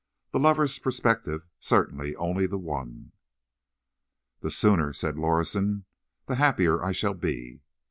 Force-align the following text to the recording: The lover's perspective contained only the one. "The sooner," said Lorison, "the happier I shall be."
The 0.31 0.39
lover's 0.39 0.79
perspective 0.79 1.47
contained 1.63 2.15
only 2.17 2.47
the 2.47 2.57
one. 2.57 3.11
"The 4.39 4.49
sooner," 4.49 4.93
said 4.93 5.15
Lorison, 5.19 5.85
"the 6.25 6.37
happier 6.37 6.83
I 6.83 6.91
shall 6.91 7.13
be." 7.13 7.61